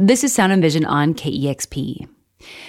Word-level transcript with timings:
This 0.00 0.22
is 0.22 0.32
Sound 0.32 0.52
and 0.52 0.62
Vision 0.62 0.84
on 0.84 1.12
KEXP. 1.12 2.08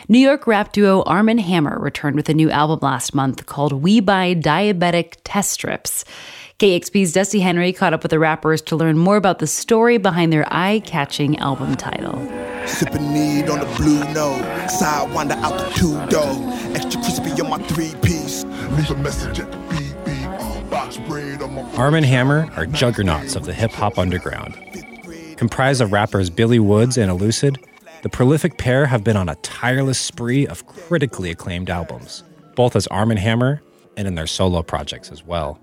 New 0.08 0.18
York 0.18 0.48
rap 0.48 0.72
duo 0.72 1.04
Armand 1.04 1.42
Hammer 1.42 1.78
returned 1.80 2.16
with 2.16 2.28
a 2.28 2.34
new 2.34 2.50
album 2.50 2.80
last 2.82 3.14
month 3.14 3.46
called 3.46 3.72
We 3.72 4.00
Buy 4.00 4.34
Diabetic 4.34 5.18
Test 5.26 5.52
Strips. 5.52 6.06
KEXP's 6.58 7.14
Dusty 7.14 7.40
Henry 7.40 7.72
caught 7.72 7.94
up 7.94 8.02
with 8.02 8.10
the 8.10 8.18
rappers 8.18 8.64
to 8.64 8.76
learn 8.76 8.98
more 8.98 9.16
about 9.16 9.38
the 9.38 9.46
story 9.46 10.00
behind 10.00 10.34
their 10.34 10.52
eye 10.52 10.82
catching 10.88 11.38
album 11.38 11.76
title. 11.76 12.18
Sipping 12.66 13.14
need 13.14 13.48
on 13.48 13.60
the 13.60 13.76
blue 13.78 14.00
note, 14.12 14.42
sidewinder 14.68 15.34
out 15.34 15.56
the 15.60 15.70
two 15.76 16.04
door, 16.08 16.34
extra 16.76 17.00
crispy 17.00 17.40
on 17.44 17.52
my 17.52 17.60
three 17.68 17.94
piece. 18.02 18.44
Leave 18.44 18.90
a 18.90 18.96
message 18.96 19.40
at 19.40 19.52
the 19.52 19.58
beat 19.70 19.94
beat, 20.04 20.70
box 20.72 20.98
braid 20.98 21.44
on 21.44 21.54
my. 21.54 21.62
Armand 21.76 22.08
Hammer 22.08 22.50
are 22.56 22.66
juggernauts 22.66 23.36
of 23.36 23.46
the 23.46 23.54
hip 23.54 23.70
hop 23.70 24.00
underground. 24.00 24.58
Comprised 25.40 25.80
of 25.80 25.94
rappers 25.94 26.30
Billy 26.30 26.60
Woods 26.60 26.98
and 26.98 27.10
Elucid, 27.10 27.64
the 28.02 28.10
prolific 28.10 28.58
pair 28.58 28.86
have 28.88 29.06
been 29.06 29.16
on 29.16 29.30
a 29.30 29.36
tireless 29.36 29.98
spree 29.98 30.46
of 30.46 30.68
critically 30.68 31.32
acclaimed 31.32 31.70
albums, 31.70 32.26
both 32.58 32.76
as 32.76 32.88
Armand 32.88 33.22
Hammer 33.22 33.62
and 33.96 34.06
in 34.06 34.16
their 34.16 34.28
solo 34.28 34.62
projects 34.62 35.14
as 35.14 35.26
well. 35.26 35.58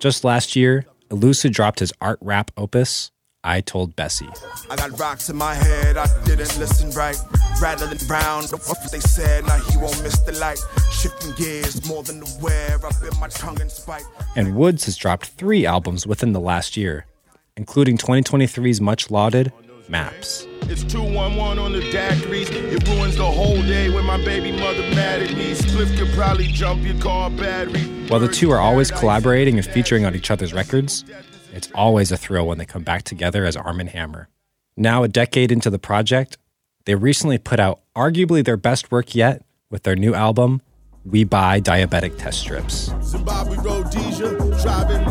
Just 0.00 0.24
last 0.24 0.56
year, 0.56 0.84
Elucid 1.10 1.52
dropped 1.52 1.78
his 1.78 1.92
art 2.00 2.18
rap 2.20 2.50
opus, 2.56 3.12
I 3.44 3.60
Told 3.60 3.94
Bessie. 3.94 4.28
I 4.68 4.74
got 4.74 4.98
rocks 4.98 5.28
in 5.28 5.36
my 5.36 5.54
head, 5.54 5.96
I 5.96 6.08
didn't 6.24 6.58
listen 6.58 6.90
right. 6.90 7.16
Rather 7.62 7.86
than 7.86 8.04
brown, 8.08 8.46
the 8.46 8.56
fuck 8.56 8.82
they 8.90 8.98
said, 8.98 9.46
now 9.46 9.58
he 9.58 9.78
won't 9.78 10.02
miss 10.02 10.18
the 10.18 10.32
light. 10.32 10.58
Shifting 10.90 11.30
gears 11.36 11.86
more 11.86 12.02
than 12.02 12.20
aware, 12.20 12.84
I 12.84 12.90
bit 13.00 13.16
my 13.20 13.28
tongue 13.28 13.60
in 13.60 13.70
spite. 13.70 14.02
And 14.34 14.56
Woods 14.56 14.86
has 14.86 14.96
dropped 14.96 15.26
three 15.26 15.64
albums 15.64 16.04
within 16.04 16.32
the 16.32 16.40
last 16.40 16.76
year, 16.76 17.06
including 17.56 17.96
2023's 17.96 18.80
much 18.80 19.10
lauded 19.10 19.52
Maps. 19.88 20.46
It's 20.62 20.82
211 20.82 21.58
on 21.58 21.72
the 21.72 21.80
daiquiris. 21.80 22.50
It 22.50 22.88
ruins 22.88 23.16
the 23.16 23.24
whole 23.24 23.62
day 23.62 23.88
when 23.88 24.04
my 24.04 24.16
baby 24.24 24.50
mother 24.50 24.82
mad 24.94 25.22
at 25.22 25.36
me. 25.36 25.54
Spliff 25.54 25.96
could 25.96 26.12
probably 26.14 26.46
jump 26.48 26.82
your 26.82 26.98
car 27.00 27.30
battery. 27.30 27.82
While 28.08 28.20
the 28.20 28.28
two 28.28 28.50
are 28.50 28.58
always 28.58 28.90
collaborating 28.90 29.58
and 29.58 29.66
featuring 29.66 30.04
on 30.04 30.14
each 30.14 30.30
other's 30.30 30.52
records, 30.52 31.04
it's 31.52 31.70
always 31.74 32.10
a 32.10 32.16
thrill 32.16 32.48
when 32.48 32.58
they 32.58 32.66
come 32.66 32.82
back 32.82 33.04
together 33.04 33.44
as 33.44 33.56
Armand 33.56 33.90
Hammer. 33.90 34.28
Now, 34.76 35.04
a 35.04 35.08
decade 35.08 35.52
into 35.52 35.70
the 35.70 35.78
project, 35.78 36.36
they 36.84 36.94
recently 36.94 37.38
put 37.38 37.60
out 37.60 37.80
arguably 37.94 38.44
their 38.44 38.56
best 38.56 38.90
work 38.90 39.14
yet 39.14 39.44
with 39.70 39.84
their 39.84 39.96
new 39.96 40.14
album, 40.14 40.62
We 41.04 41.24
Buy 41.24 41.60
Diabetic 41.60 42.18
Test 42.18 42.40
Strips. 42.40 42.92
Zimbabwe 43.02 43.56
Rhodesia, 43.56 44.36
driving 44.62 45.04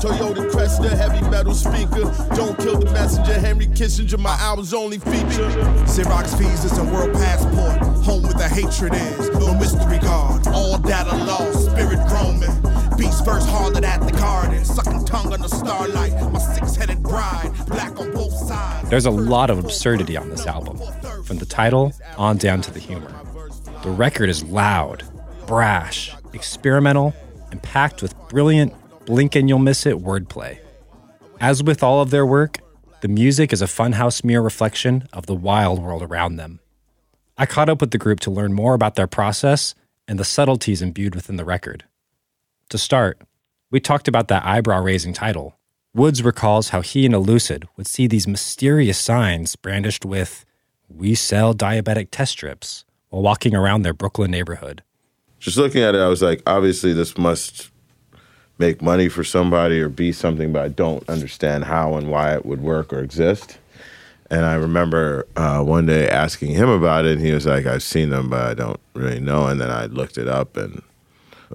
Toyota 0.00 0.50
Cresta, 0.50 0.88
heavy 0.96 1.20
metal 1.28 1.52
speaker. 1.52 2.10
Don't 2.34 2.56
kill 2.58 2.78
the 2.78 2.90
messenger, 2.90 3.38
Henry 3.38 3.66
Kissinger, 3.66 4.18
my 4.18 4.34
album's 4.40 4.72
only 4.72 4.98
feature. 4.98 5.50
Xerox 5.84 6.38
visas 6.38 6.78
and 6.78 6.90
world 6.90 7.12
passport, 7.12 7.78
home 8.02 8.22
where 8.22 8.32
the 8.32 8.48
hatred 8.48 8.94
is. 8.94 9.28
No 9.30 9.54
mystery 9.54 9.98
guard, 9.98 10.46
all 10.48 10.78
data 10.78 11.14
lost, 11.24 11.66
spirit 11.66 11.98
roaming. 12.10 12.96
Beast 12.96 13.26
verse 13.26 13.44
harder 13.44 13.84
at 13.84 14.00
the 14.00 14.12
garden, 14.12 14.64
sucking 14.64 15.04
tongue 15.04 15.34
under 15.34 15.48
starlight. 15.48 16.12
My 16.32 16.38
six 16.38 16.76
headed 16.76 17.02
bride, 17.02 17.52
black 17.66 18.00
on 18.00 18.10
both 18.12 18.32
sides. 18.32 18.88
There's 18.88 19.06
a 19.06 19.10
lot 19.10 19.50
of 19.50 19.58
absurdity 19.58 20.16
on 20.16 20.30
this 20.30 20.46
album, 20.46 20.78
from 21.24 21.36
the 21.36 21.46
title 21.46 21.92
on 22.16 22.38
down 22.38 22.62
to 22.62 22.70
the 22.70 22.80
humor. 22.80 23.12
The 23.82 23.90
record 23.90 24.30
is 24.30 24.42
loud, 24.44 25.04
brash, 25.46 26.14
experimental, 26.32 27.14
and 27.50 27.62
packed 27.62 28.00
with 28.00 28.14
brilliant, 28.28 28.72
blink 29.06 29.34
and 29.34 29.48
you'll 29.48 29.58
miss 29.58 29.86
it 29.86 29.98
wordplay. 29.98 30.58
As 31.40 31.62
with 31.62 31.82
all 31.82 32.02
of 32.02 32.10
their 32.10 32.26
work, 32.26 32.58
the 33.00 33.08
music 33.08 33.52
is 33.52 33.62
a 33.62 33.66
funhouse 33.66 34.22
mirror 34.22 34.42
reflection 34.42 35.08
of 35.12 35.26
the 35.26 35.34
wild 35.34 35.82
world 35.82 36.02
around 36.02 36.36
them. 36.36 36.60
I 37.38 37.46
caught 37.46 37.70
up 37.70 37.80
with 37.80 37.92
the 37.92 37.98
group 37.98 38.20
to 38.20 38.30
learn 38.30 38.52
more 38.52 38.74
about 38.74 38.96
their 38.96 39.06
process 39.06 39.74
and 40.06 40.18
the 40.18 40.24
subtleties 40.24 40.82
imbued 40.82 41.14
within 41.14 41.36
the 41.36 41.44
record. 41.44 41.84
To 42.68 42.78
start, 42.78 43.22
we 43.70 43.80
talked 43.80 44.08
about 44.08 44.28
that 44.28 44.44
eyebrow 44.44 44.82
raising 44.82 45.12
title. 45.12 45.56
Woods 45.94 46.22
recalls 46.22 46.68
how 46.68 46.82
he 46.82 47.06
and 47.06 47.14
Elucid 47.14 47.64
would 47.76 47.86
see 47.86 48.06
these 48.06 48.28
mysterious 48.28 48.98
signs 48.98 49.56
brandished 49.56 50.04
with, 50.04 50.44
We 50.88 51.14
sell 51.14 51.54
diabetic 51.54 52.08
test 52.10 52.32
strips, 52.32 52.84
while 53.08 53.22
walking 53.22 53.54
around 53.54 53.82
their 53.82 53.94
Brooklyn 53.94 54.30
neighborhood. 54.30 54.82
Just 55.38 55.56
looking 55.56 55.82
at 55.82 55.94
it, 55.94 56.00
I 56.00 56.08
was 56.08 56.22
like, 56.22 56.42
obviously, 56.46 56.92
this 56.92 57.16
must 57.16 57.70
make 58.60 58.82
money 58.82 59.08
for 59.08 59.24
somebody 59.24 59.80
or 59.80 59.88
be 59.88 60.12
something, 60.12 60.52
but 60.52 60.62
I 60.62 60.68
don't 60.68 61.08
understand 61.08 61.64
how 61.64 61.94
and 61.94 62.10
why 62.10 62.34
it 62.34 62.44
would 62.44 62.60
work 62.60 62.92
or 62.92 63.00
exist. 63.00 63.58
And 64.30 64.44
I 64.44 64.54
remember 64.54 65.26
uh, 65.34 65.62
one 65.62 65.86
day 65.86 66.08
asking 66.08 66.50
him 66.50 66.68
about 66.68 67.06
it, 67.06 67.16
and 67.16 67.26
he 67.26 67.32
was 67.32 67.46
like, 67.46 67.66
I've 67.66 67.82
seen 67.82 68.10
them, 68.10 68.28
but 68.28 68.42
I 68.42 68.54
don't 68.54 68.78
really 68.94 69.18
know. 69.18 69.46
And 69.46 69.60
then 69.60 69.70
I 69.70 69.86
looked 69.86 70.18
it 70.18 70.28
up 70.28 70.56
and 70.56 70.82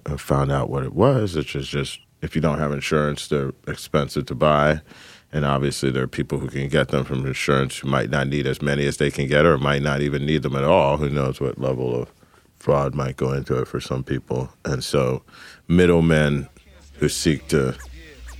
uh, 0.05 0.17
found 0.17 0.51
out 0.51 0.69
what 0.69 0.83
it 0.83 0.93
was, 0.93 1.35
which 1.35 1.55
is 1.55 1.67
just 1.69 1.99
if 2.21 2.35
you 2.35 2.41
don't 2.41 2.59
have 2.59 2.71
insurance, 2.71 3.27
they're 3.27 3.53
expensive 3.67 4.25
to 4.25 4.35
buy. 4.35 4.81
And 5.31 5.45
obviously, 5.45 5.91
there 5.91 6.03
are 6.03 6.07
people 6.07 6.39
who 6.39 6.47
can 6.47 6.67
get 6.69 6.89
them 6.89 7.05
from 7.05 7.25
insurance 7.25 7.77
who 7.77 7.87
might 7.87 8.09
not 8.09 8.27
need 8.27 8.47
as 8.47 8.61
many 8.61 8.85
as 8.85 8.97
they 8.97 9.11
can 9.11 9.27
get, 9.27 9.45
or 9.45 9.57
might 9.57 9.81
not 9.81 10.01
even 10.01 10.25
need 10.25 10.41
them 10.41 10.55
at 10.55 10.63
all. 10.63 10.97
Who 10.97 11.09
knows 11.09 11.39
what 11.39 11.59
level 11.59 12.01
of 12.01 12.11
fraud 12.57 12.95
might 12.95 13.15
go 13.15 13.31
into 13.31 13.59
it 13.59 13.67
for 13.67 13.79
some 13.79 14.03
people. 14.03 14.49
And 14.65 14.83
so, 14.83 15.23
middlemen 15.67 16.49
who 16.97 17.09
seek 17.09 17.47
to 17.49 17.75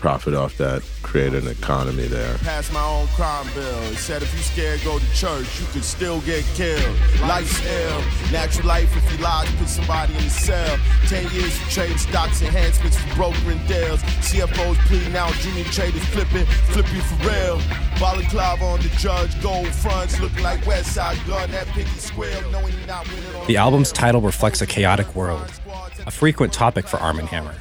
profit 0.06 0.36
off 0.36 0.58
that 0.58 0.84
create 1.02 1.34
an 1.34 1.48
economy 1.48 2.06
there. 2.06 2.38
Pass 2.40 2.72
my 2.72 2.84
own 2.86 3.08
crime 3.08 3.48
bill. 3.56 3.82
It 3.92 3.96
said 3.96 4.22
if 4.22 4.32
you 4.34 4.40
scared, 4.40 4.84
go 4.84 5.00
to 5.00 5.14
church. 5.16 5.48
You 5.60 5.66
could 5.68 5.84
still 5.84 6.22
get 6.22 6.44
killed. 6.54 6.96
Life's 7.22 7.60
ill. 7.66 8.02
Natural 8.32 8.68
life 8.68 8.96
if 8.96 9.12
you 9.12 9.24
lie, 9.24 9.48
put 9.58 9.68
somebody 9.68 10.14
in 10.16 10.24
the 10.24 10.30
cell. 10.30 10.78
Ten 11.08 11.24
years 11.34 11.58
for 11.58 11.72
trading 11.72 11.98
stocks, 11.98 12.42
enhancements 12.42 13.00
for 13.00 13.16
brokering 13.16 13.66
deals. 13.66 14.02
CFOs 14.22 14.78
pleading 14.86 15.16
out, 15.16 15.34
junior 15.42 15.64
traders 15.66 16.06
flipping, 16.06 16.46
flip 16.46 16.86
you 16.94 17.02
for 17.02 17.28
real. 17.28 17.60
Balaclava 18.00 18.64
on 18.66 18.82
the 18.82 18.90
judge, 19.00 19.42
gold 19.42 19.70
fronts 19.70 20.20
looking 20.20 20.44
like 20.44 20.60
Westside 20.66 21.18
Gunn. 21.26 21.50
That 21.52 21.68
picky 21.68 21.90
square, 21.98 22.42
knowing 22.52 22.74
you're 22.78 22.88
not 22.88 23.08
winning 23.08 23.36
on 23.36 23.48
The 23.48 23.58
album's 23.58 23.92
title 23.92 24.22
reflects 24.22 24.62
a 24.62 24.68
chaotic 24.68 25.16
world, 25.16 25.50
a 26.06 26.12
frequent 26.12 26.52
topic 26.54 26.88
for 26.88 26.98
Armand 26.98 27.30
Hammer. 27.30 27.56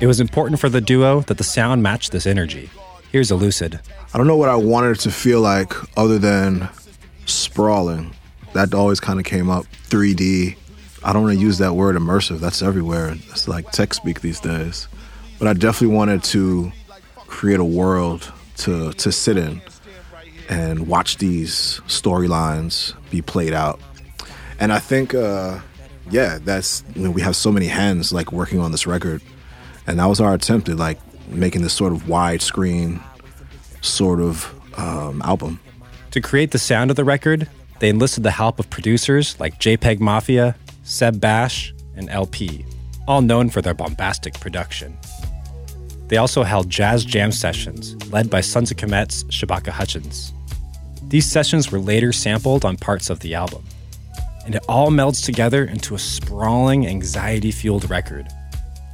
It 0.00 0.06
was 0.06 0.20
important 0.20 0.60
for 0.60 0.68
the 0.68 0.80
duo 0.80 1.22
that 1.22 1.38
the 1.38 1.44
sound 1.44 1.82
matched 1.82 2.12
this 2.12 2.26
energy. 2.26 2.70
Here's 3.10 3.30
Elucid. 3.30 3.80
I 4.14 4.18
don't 4.18 4.28
know 4.28 4.36
what 4.36 4.48
I 4.48 4.54
wanted 4.54 4.92
it 4.92 5.00
to 5.00 5.10
feel 5.10 5.40
like 5.40 5.74
other 5.98 6.18
than 6.18 6.68
sprawling. 7.26 8.14
That 8.52 8.74
always 8.74 9.00
kind 9.00 9.18
of 9.18 9.24
came 9.24 9.50
up. 9.50 9.66
3D. 9.88 10.56
I 11.02 11.12
don't 11.12 11.24
want 11.24 11.34
to 11.36 11.40
use 11.40 11.58
that 11.58 11.74
word 11.74 11.96
immersive. 11.96 12.38
That's 12.38 12.62
everywhere. 12.62 13.16
It's 13.30 13.48
like 13.48 13.70
tech 13.72 13.92
speak 13.92 14.20
these 14.20 14.38
days. 14.38 14.86
But 15.40 15.48
I 15.48 15.52
definitely 15.52 15.96
wanted 15.96 16.22
to 16.24 16.70
create 17.26 17.60
a 17.60 17.64
world 17.64 18.32
to 18.58 18.92
to 18.92 19.10
sit 19.12 19.36
in 19.36 19.60
and 20.48 20.86
watch 20.86 21.18
these 21.18 21.80
storylines 21.86 22.94
be 23.10 23.20
played 23.20 23.52
out. 23.52 23.80
And 24.60 24.72
I 24.72 24.78
think, 24.78 25.14
uh, 25.14 25.60
yeah, 26.10 26.38
that's 26.42 26.84
you 26.94 27.02
know, 27.02 27.10
we 27.10 27.20
have 27.22 27.36
so 27.36 27.52
many 27.52 27.66
hands 27.66 28.12
like 28.12 28.32
working 28.32 28.58
on 28.58 28.72
this 28.72 28.86
record, 28.86 29.22
and 29.88 29.98
that 29.98 30.04
was 30.04 30.20
our 30.20 30.34
attempt 30.34 30.68
at 30.68 30.76
like 30.76 30.98
making 31.28 31.62
this 31.62 31.72
sort 31.72 31.92
of 31.92 32.02
widescreen 32.02 33.02
sort 33.80 34.20
of 34.20 34.54
um, 34.78 35.22
album. 35.22 35.58
To 36.10 36.20
create 36.20 36.50
the 36.50 36.58
sound 36.58 36.90
of 36.90 36.96
the 36.96 37.04
record, 37.04 37.48
they 37.80 37.88
enlisted 37.88 38.22
the 38.22 38.30
help 38.30 38.58
of 38.58 38.68
producers 38.68 39.38
like 39.40 39.58
JPEG 39.58 39.98
Mafia, 39.98 40.56
Seb 40.82 41.20
Bash, 41.20 41.72
and 41.96 42.08
El-P, 42.10 42.66
all 43.06 43.22
known 43.22 43.48
for 43.48 43.62
their 43.62 43.74
bombastic 43.74 44.38
production. 44.38 44.96
They 46.08 46.18
also 46.18 46.42
held 46.42 46.68
jazz 46.68 47.04
jam 47.04 47.32
sessions 47.32 47.94
led 48.12 48.28
by 48.28 48.42
Sons 48.42 48.70
of 48.70 48.76
Kemet's 48.76 49.24
Shabaka 49.24 49.70
Hutchings. 49.70 50.32
These 51.04 51.30
sessions 51.30 51.72
were 51.72 51.80
later 51.80 52.12
sampled 52.12 52.64
on 52.64 52.76
parts 52.76 53.08
of 53.08 53.20
the 53.20 53.34
album, 53.34 53.64
and 54.44 54.54
it 54.54 54.64
all 54.68 54.90
melds 54.90 55.24
together 55.24 55.64
into 55.64 55.94
a 55.94 55.98
sprawling, 55.98 56.86
anxiety 56.86 57.50
fueled 57.50 57.88
record. 57.88 58.28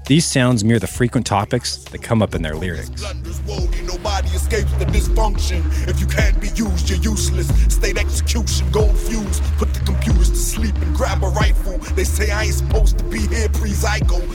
These 0.06 0.26
sounds 0.26 0.64
mirror 0.64 0.78
the 0.78 0.86
frequent 0.86 1.26
topics 1.26 1.78
that 1.84 2.02
come 2.02 2.20
up 2.22 2.34
in 2.34 2.42
their 2.42 2.54
lyrics. 2.54 2.90
Nobody 3.00 4.28
escapes 4.28 4.72
the 4.74 4.84
dysfunction. 4.84 5.62
If 5.88 5.98
you 5.98 6.06
can't 6.06 6.38
be 6.40 6.48
used, 6.48 6.90
you're 6.90 6.98
useless. 6.98 7.48
State 7.72 7.96
execution, 7.96 8.70
gold 8.70 8.98
fuse. 8.98 9.40
Put 9.56 9.72
the 9.72 9.80
computers 9.80 10.30
to 10.30 10.36
sleep 10.36 10.74
and 10.76 10.94
grab 10.94 11.22
a 11.22 11.28
rifle. 11.28 11.78
They 11.94 12.04
say 12.04 12.30
I 12.30 12.44
ain't 12.44 12.54
supposed 12.54 12.98
to 12.98 13.04
be 13.04 13.20
here 13.20 13.48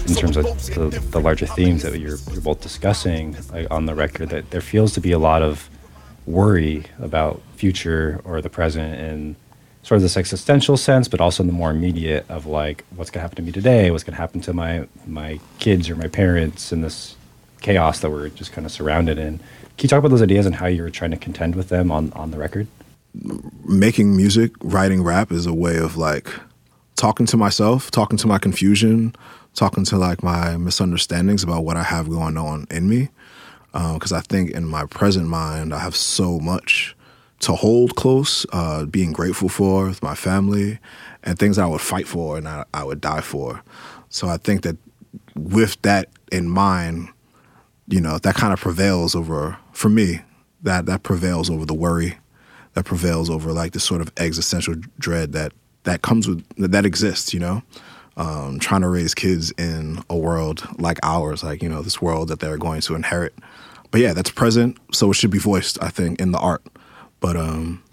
in 0.10 0.16
terms 0.16 0.38
of 0.38 0.46
the, 0.74 1.04
the 1.12 1.20
larger 1.20 1.46
themes 1.46 1.84
that 1.84 2.00
you're, 2.00 2.18
you're 2.32 2.42
both 2.42 2.62
discussing 2.62 3.38
like, 3.52 3.68
on 3.70 3.86
the 3.86 3.94
record 3.94 4.30
that 4.30 4.50
there 4.50 4.62
feels 4.62 4.94
to 4.94 5.02
be 5.02 5.12
a 5.12 5.20
lot 5.20 5.42
of 5.42 5.70
worry 6.26 6.84
about 7.00 7.42
future 7.56 8.22
or 8.24 8.42
the 8.42 8.50
present 8.50 9.00
in 9.00 9.36
sort 9.84 9.98
of 9.98 10.02
this 10.02 10.18
existential 10.18 10.78
sense 10.78 11.08
but 11.08 11.22
also 11.22 11.44
in 11.44 11.48
the 11.48 11.54
more 11.54 11.72
immediate 11.72 12.26
of 12.30 12.46
like 12.46 12.84
what's 12.96 13.10
going 13.10 13.20
to 13.20 13.22
happen 13.22 13.36
to 13.36 13.42
me 13.42 13.52
today 13.52 13.92
what's 13.92 14.04
going 14.04 14.14
to 14.14 14.22
happen 14.22 14.42
to 14.42 14.54
my 14.54 14.88
my 15.08 15.40
kids 15.60 15.90
or 15.90 15.96
my 15.96 16.08
parents 16.08 16.72
in 16.72 16.82
this 16.82 17.16
chaos 17.62 18.00
that 18.00 18.10
we're 18.10 18.30
just 18.30 18.52
kind 18.52 18.66
of 18.66 18.72
surrounded 18.72 19.18
in 19.18 19.38
can 19.38 19.86
you 19.86 19.90
talk 19.90 20.00
about 20.00 20.10
those 20.10 20.22
ideas 20.22 20.46
and 20.46 20.56
how 20.56 20.66
you 20.66 20.82
were 20.82 20.90
trying 20.90 21.12
to 21.12 21.18
contend 21.18 21.56
with 21.56 21.70
them 21.70 21.92
on 21.92 22.12
on 22.14 22.32
the 22.32 22.38
record 22.38 22.68
making 23.66 24.16
music, 24.16 24.52
writing 24.62 25.04
rap 25.04 25.32
is 25.32 25.46
a 25.46 25.54
way 25.54 25.78
of 25.78 25.98
like 25.98 26.32
talking 26.96 27.26
to 27.28 27.38
myself, 27.38 27.92
talking 27.92 28.18
to 28.18 28.28
my 28.28 28.38
confusion, 28.38 29.16
talking 29.56 29.86
to 29.86 29.98
like 29.98 30.24
my 30.24 30.58
misunderstandings 30.58 31.44
about 31.44 31.64
what 31.64 31.78
I 31.78 31.84
have 31.84 32.10
going 32.10 32.38
on 32.38 32.68
in 32.70 32.90
me. 32.90 33.10
Uh, 33.74 33.94
because 33.94 34.12
I 34.12 34.22
think 34.22 34.52
in 34.52 34.66
my 34.66 34.86
present 34.86 35.28
mind, 35.28 35.74
I 35.74 35.80
have 35.80 35.96
so 35.96 36.40
much 36.40 36.96
to 37.40 37.54
hold 37.54 37.96
close, 37.96 38.46
uh, 38.52 38.86
being 38.86 39.12
grateful 39.12 39.50
for 39.50 39.88
with 39.88 40.04
my 40.04 40.16
family, 40.16 40.80
and 41.24 41.38
things 41.38 41.58
I 41.58 41.66
would 41.66 41.82
fight 41.82 42.08
for 42.08 42.38
and 42.38 42.48
I, 42.48 42.66
I 42.74 42.84
would 42.84 43.02
die 43.02 43.22
for. 43.22 43.64
So 44.10 44.28
I 44.28 44.38
think 44.38 44.64
that 44.64 44.78
with 45.36 45.82
that 45.84 46.10
in 46.32 46.50
mind, 46.50 47.10
you 47.88 48.02
know, 48.02 48.18
that 48.20 48.36
kind 48.36 48.54
of 48.54 48.60
prevails 48.60 49.16
over 49.16 49.58
for 49.72 49.90
me. 49.90 50.22
That 50.62 50.88
that 50.88 51.04
prevails 51.04 51.50
over 51.50 51.66
the 51.66 51.74
worry, 51.74 52.18
that 52.74 52.84
prevails 52.84 53.30
over 53.30 53.54
like 53.54 53.72
the 53.72 53.80
sort 53.80 54.02
of 54.02 54.12
existential 54.18 54.76
dread 55.00 55.32
that 55.32 55.54
that 55.84 56.02
comes 56.02 56.28
with 56.28 56.44
that 56.58 56.86
exists. 56.86 57.34
You 57.34 57.40
know, 57.40 57.64
um, 58.18 58.60
trying 58.60 58.82
to 58.82 58.90
raise 58.90 59.16
kids 59.16 59.52
in 59.52 60.04
a 60.10 60.18
world 60.18 60.68
like 60.78 61.00
ours, 61.02 61.44
like 61.44 61.64
you 61.64 61.70
know, 61.70 61.82
this 61.82 62.02
world 62.02 62.28
that 62.28 62.42
they're 62.42 62.58
going 62.58 62.82
to 62.82 62.96
inherit. 62.96 63.34
But 63.92 64.02
yeah, 64.02 64.14
that's 64.14 64.30
present, 64.30 64.78
so 64.92 65.10
it 65.12 65.16
should 65.16 65.32
be 65.32 65.40
voiced. 65.40 65.82
I 65.82 65.90
think 65.90 66.20
in 66.20 66.32
the 66.32 66.40
art, 66.40 66.62
but 67.20 67.36
um, 67.36 67.84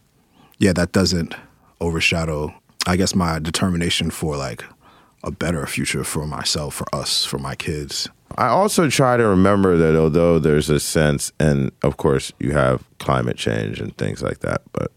yeah, 0.59 0.73
that 0.73 0.93
doesn't 0.93 1.35
overshadow. 1.81 2.55
I 2.87 2.97
guess 2.97 3.15
my 3.15 3.39
determination 3.39 4.11
for 4.11 4.37
like 4.37 4.65
a 5.25 5.31
better 5.31 5.67
future 5.67 6.05
for 6.05 6.27
myself, 6.27 6.75
for 6.75 6.87
us, 6.95 7.25
for 7.25 7.39
my 7.39 7.55
kids. 7.55 8.09
I 8.39 8.49
also 8.49 8.89
try 8.91 9.17
to 9.17 9.27
remember 9.27 9.77
that 9.77 9.97
although 9.99 10.39
there's 10.39 10.69
a 10.71 10.79
sense, 10.81 11.33
and 11.41 11.71
of 11.83 11.97
course 11.97 12.33
you 12.39 12.53
have 12.53 12.85
climate 12.99 13.37
change 13.37 13.81
and 13.81 13.97
things 13.97 14.23
like 14.23 14.41
that, 14.41 14.63
but 14.73 14.93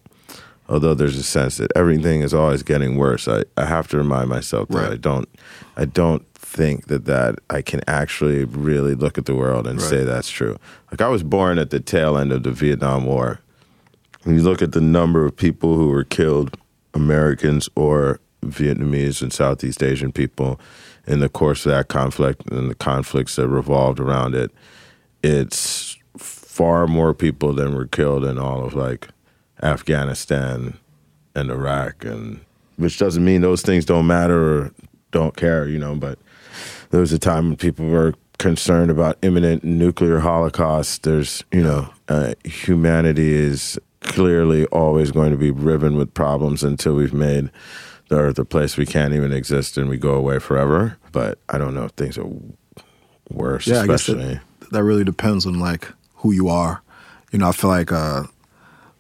although 0.68 0.94
there's 0.94 1.18
a 1.18 1.24
sense 1.24 1.58
that 1.58 1.72
everything 1.76 2.22
is 2.22 2.34
always 2.34 2.64
getting 2.64 2.96
worse, 2.98 3.28
I, 3.28 3.44
I 3.58 3.66
have 3.66 3.88
to 3.90 3.98
remind 3.98 4.30
myself 4.30 4.68
that 4.70 4.78
Right. 4.78 4.92
I 4.92 4.98
don't 4.98 5.30
I 5.78 5.86
don't 5.86 6.28
think 6.36 6.88
that 6.88 7.06
that 7.06 7.36
I 7.50 7.62
can 7.62 7.82
actually 7.88 8.44
really 8.46 8.94
look 8.96 9.18
at 9.18 9.26
the 9.26 9.36
world 9.36 9.66
and 9.68 9.80
Right. 9.80 9.90
say 9.90 10.04
that's 10.04 10.30
true. 10.30 10.58
Like 10.92 11.02
I 11.02 11.08
was 11.08 11.24
born 11.24 11.58
at 11.60 11.70
the 11.70 11.80
tail 11.80 12.18
end 12.18 12.32
of 12.32 12.44
the 12.44 12.52
Vietnam 12.52 13.06
War. 13.06 13.40
When 14.24 14.36
you 14.36 14.42
look 14.42 14.62
at 14.62 14.74
the 14.74 14.82
number 14.82 15.26
of 15.26 15.36
people 15.36 15.76
who 15.76 15.88
were 15.88 16.04
killed, 16.04 16.58
Americans 16.94 17.70
or 17.76 18.20
Vietnamese 18.44 19.22
and 19.22 19.32
Southeast 19.32 19.82
Asian 19.82 20.12
people, 20.12 20.60
in 21.08 21.20
the 21.20 21.30
course 21.30 21.66
of 21.66 21.72
that 21.72 21.88
conflict 21.88 22.50
and 22.52 22.70
the 22.70 22.76
conflicts 22.76 23.36
that 23.38 23.48
revolved 23.48 24.00
around 24.00 24.36
it, 24.36 24.52
it's 25.24 25.98
far 26.18 26.88
more 26.88 27.14
people 27.14 27.54
than 27.54 27.76
were 27.76 27.88
killed 27.88 28.26
in 28.26 28.38
all 28.38 28.66
of 28.66 28.74
like 28.74 29.08
Afghanistan 29.64 30.78
and 31.36 31.50
Iraq, 31.50 32.04
and 32.04 32.42
which 32.76 32.98
doesn't 32.98 33.24
mean 33.24 33.42
those 33.42 33.62
things 33.62 33.86
don't 33.86 34.08
matter 34.08 34.64
or 34.64 34.72
don't 35.12 35.36
care, 35.38 35.68
you 35.68 35.80
know. 35.80 35.96
But 35.96 36.20
there 36.90 37.00
was 37.00 37.14
a 37.14 37.20
time 37.20 37.48
when 37.48 37.58
people 37.58 37.86
were 37.86 38.14
concerned 38.38 38.92
about 38.92 39.18
imminent 39.22 39.64
nuclear 39.64 40.20
holocaust. 40.20 41.04
There's, 41.04 41.44
you 41.52 41.64
know, 41.64 41.90
uh, 42.08 42.34
humanity 42.44 43.34
is 43.34 43.80
clearly 44.02 44.66
always 44.68 45.12
going 45.12 45.32
to 45.32 45.38
be 45.38 45.52
riven 45.52 45.98
with 45.98 46.14
problems 46.14 46.64
until 46.64 46.96
we've 46.96 47.14
made 47.14 47.50
the 48.10 48.18
earth 48.18 48.40
a 48.40 48.46
place 48.46 48.78
we 48.78 48.86
can't 48.86 49.14
even 49.14 49.32
exist 49.32 49.78
and 49.78 49.90
we 49.90 49.98
go 49.98 50.14
away 50.14 50.40
forever. 50.40 50.98
But 51.12 51.40
I 51.50 51.58
don't 51.58 51.74
know 51.74 51.86
if 51.86 51.92
things 51.92 52.18
are 52.18 52.28
worse, 53.30 53.68
Yeah, 53.68 53.82
I 53.82 53.88
guess 53.88 54.08
that, 54.08 54.42
that 54.72 54.84
really 54.84 55.04
depends 55.04 55.46
on 55.46 55.60
like 55.60 55.88
who 56.16 56.32
you 56.32 56.50
are. 56.50 56.82
You 57.32 57.40
know, 57.40 57.48
I 57.48 57.52
feel 57.52 57.70
like 57.70 57.92
uh, 57.92 58.24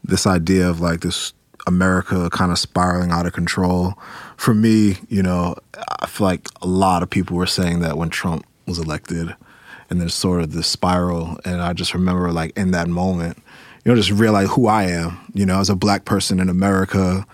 this 0.03 0.27
idea 0.27 0.69
of 0.69 0.79
like 0.79 1.01
this 1.01 1.33
America 1.65 2.29
kind 2.31 2.51
of 2.51 2.59
spiraling 2.59 3.11
out 3.11 3.25
of 3.25 3.33
control. 3.33 3.93
For 4.37 4.53
me, 4.53 4.97
you 5.09 5.23
know, 5.23 5.55
I 5.99 6.05
feel 6.05 6.27
like 6.27 6.47
a 6.61 6.67
lot 6.67 7.03
of 7.03 7.09
people 7.09 7.35
were 7.35 7.45
saying 7.45 7.79
that 7.79 7.97
when 7.97 8.09
Trump 8.09 8.45
was 8.65 8.79
elected, 8.79 9.35
and 9.89 9.99
there's 9.99 10.13
sort 10.13 10.41
of 10.41 10.53
this 10.53 10.67
spiral. 10.67 11.39
And 11.45 11.61
I 11.61 11.73
just 11.73 11.93
remember 11.93 12.31
like 12.31 12.55
in 12.55 12.71
that 12.71 12.87
moment, 12.87 13.41
you 13.83 13.91
know, 13.91 13.95
just 13.95 14.11
realize 14.11 14.49
who 14.49 14.67
I 14.67 14.83
am. 14.83 15.19
You 15.33 15.45
know, 15.45 15.59
as 15.59 15.69
a 15.69 15.75
black 15.75 16.05
person 16.05 16.39
in 16.39 16.49
America, 16.49 17.25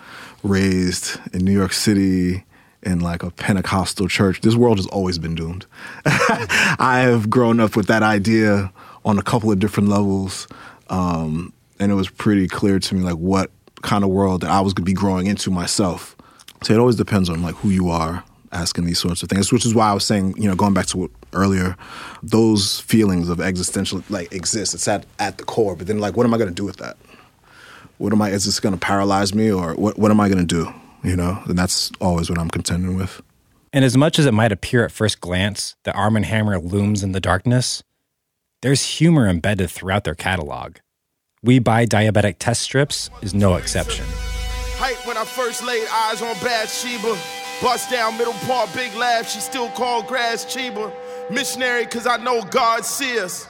raised 0.44 1.20
in 1.34 1.44
New 1.44 1.52
York 1.52 1.74
City 1.74 2.44
in 2.84 3.00
like 3.00 3.24
a 3.24 3.32
Pentecostal 3.32 4.08
church. 4.08 4.42
This 4.42 4.56
world 4.56 4.78
has 4.78 4.88
always 4.88 5.18
been 5.18 5.36
doomed. 5.36 5.66
I 6.06 7.00
have 7.08 7.30
grown 7.30 7.60
up 7.60 7.76
with 7.76 7.88
that 7.88 8.04
idea 8.04 8.72
on 9.04 9.18
a 9.18 9.24
couple 9.24 9.52
of 9.52 9.60
different 9.60 9.90
levels. 9.90 10.48
Um, 10.90 11.52
and 11.80 11.92
it 11.92 11.96
was 11.96 12.10
pretty 12.10 12.48
clear 12.48 12.80
to 12.80 12.96
me 12.96 13.02
like 13.02 13.16
what 13.16 13.52
kind 13.82 14.04
of 14.04 14.10
world 14.10 14.42
that 14.42 14.52
I 14.52 14.62
was 14.62 14.74
gonna 14.74 14.86
be 14.86 14.94
growing 14.94 15.28
into 15.28 15.50
myself. 15.50 16.16
So 16.64 16.74
it 16.74 16.80
always 16.80 16.96
depends 16.96 17.30
on 17.30 17.42
like 17.42 17.56
who 17.56 17.70
you 17.70 17.90
are 17.90 18.24
asking 18.52 18.86
these 18.86 19.00
sorts 19.00 19.24
of 19.24 19.30
things, 19.30 19.52
which 19.52 19.66
is 19.66 19.74
why 19.74 19.90
I 19.90 19.94
was 19.94 20.06
saying, 20.06 20.36
you 20.38 20.48
know, 20.48 20.56
going 20.56 20.74
back 20.74 20.86
to 20.88 20.98
what 20.98 21.12
earlier, 21.34 21.76
those 22.24 22.80
feelings 22.80 23.30
of 23.30 23.40
existential 23.40 24.04
like 24.10 24.32
exist. 24.32 24.74
It's 24.74 24.88
at 24.88 25.06
at 25.20 25.38
the 25.38 25.44
core. 25.44 25.76
But 25.76 25.88
then 25.88 26.00
like 26.00 26.18
what 26.18 26.26
am 26.26 26.34
I 26.34 26.38
gonna 26.38 26.52
do 26.52 26.66
with 26.66 26.78
that? 26.78 26.98
What 27.98 28.14
am 28.14 28.22
I 28.22 28.30
is 28.30 28.46
this 28.46 28.60
gonna 28.60 28.78
paralyze 28.78 29.34
me 29.34 29.52
or 29.52 29.74
what 29.74 29.98
what 29.98 30.12
am 30.12 30.20
I 30.20 30.30
gonna 30.30 30.44
do? 30.44 30.74
You 31.04 31.16
know? 31.16 31.42
And 31.46 31.58
that's 31.58 31.92
always 32.02 32.30
what 32.30 32.40
I'm 32.40 32.50
contending 32.50 32.96
with. 32.96 33.22
And 33.72 33.84
as 33.84 33.98
much 33.98 34.18
as 34.18 34.26
it 34.26 34.34
might 34.34 34.52
appear 34.52 34.86
at 34.86 34.92
first 34.92 35.20
glance 35.20 35.76
that 35.84 35.96
Armand 35.96 36.26
Hammer 36.26 36.60
looms 36.60 37.04
in 37.04 37.12
the 37.12 37.20
darkness, 37.20 37.84
there's 38.62 38.98
humor 38.98 39.28
embedded 39.28 39.70
throughout 39.70 40.06
their 40.06 40.16
catalog. 40.16 40.78
We 41.44 41.60
Buy 41.60 41.86
Diabetic 41.86 42.38
Test 42.40 42.62
Strips 42.62 43.10
is 43.22 43.34
no 43.34 43.56
exception. 43.56 44.06
Hype 44.78 45.06
when 45.06 45.18
I 45.18 45.26
first 45.26 45.64
laid 45.64 45.86
eyes 45.92 46.22
on 46.22 46.34
Bathsheba. 46.42 47.16
Bust 47.62 47.90
down 47.90 48.18
middle 48.18 48.34
part, 48.34 48.74
big 48.74 48.94
laugh, 48.96 49.30
she 49.30 49.40
still 49.40 49.70
called 49.70 50.08
grass 50.08 50.46
Chiba. 50.46 50.92
Missionary, 51.32 51.86
cause 51.86 52.06
I 52.06 52.18
know 52.18 52.44
God 52.44 52.86
see 52.86 53.20
us. 53.20 53.48